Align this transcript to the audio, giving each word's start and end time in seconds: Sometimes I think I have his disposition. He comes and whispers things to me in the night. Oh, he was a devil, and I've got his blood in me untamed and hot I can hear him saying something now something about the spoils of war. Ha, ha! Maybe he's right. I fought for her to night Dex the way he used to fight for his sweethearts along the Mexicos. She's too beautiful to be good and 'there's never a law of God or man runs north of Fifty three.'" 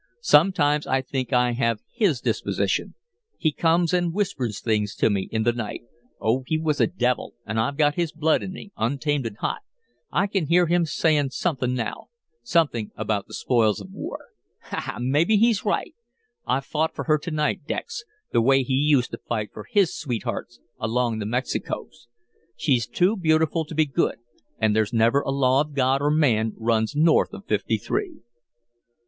Sometimes 0.23 0.87
I 0.87 1.03
think 1.03 1.31
I 1.31 1.51
have 1.51 1.79
his 1.93 2.21
disposition. 2.21 2.95
He 3.37 3.51
comes 3.51 3.93
and 3.93 4.11
whispers 4.15 4.59
things 4.59 4.95
to 4.95 5.11
me 5.11 5.29
in 5.31 5.43
the 5.43 5.53
night. 5.53 5.81
Oh, 6.19 6.41
he 6.47 6.57
was 6.57 6.81
a 6.81 6.87
devil, 6.87 7.35
and 7.45 7.59
I've 7.59 7.77
got 7.77 7.93
his 7.93 8.11
blood 8.11 8.41
in 8.41 8.51
me 8.51 8.71
untamed 8.75 9.27
and 9.27 9.37
hot 9.37 9.61
I 10.11 10.25
can 10.25 10.47
hear 10.47 10.65
him 10.65 10.85
saying 10.87 11.29
something 11.29 11.75
now 11.75 12.07
something 12.41 12.89
about 12.95 13.27
the 13.27 13.35
spoils 13.35 13.79
of 13.79 13.91
war. 13.91 14.29
Ha, 14.63 14.79
ha! 14.79 14.97
Maybe 14.99 15.37
he's 15.37 15.65
right. 15.65 15.93
I 16.47 16.61
fought 16.61 16.95
for 16.95 17.03
her 17.03 17.19
to 17.19 17.29
night 17.29 17.65
Dex 17.67 18.03
the 18.31 18.41
way 18.41 18.63
he 18.63 18.73
used 18.73 19.11
to 19.11 19.19
fight 19.19 19.51
for 19.53 19.65
his 19.69 19.95
sweethearts 19.95 20.59
along 20.79 21.19
the 21.19 21.27
Mexicos. 21.27 22.07
She's 22.55 22.87
too 22.87 23.15
beautiful 23.15 23.65
to 23.65 23.75
be 23.75 23.85
good 23.85 24.15
and 24.57 24.75
'there's 24.75 24.93
never 24.93 25.21
a 25.21 25.29
law 25.29 25.61
of 25.61 25.75
God 25.75 26.01
or 26.01 26.09
man 26.09 26.53
runs 26.57 26.95
north 26.95 27.33
of 27.35 27.45
Fifty 27.45 27.77
three.'" 27.77 28.23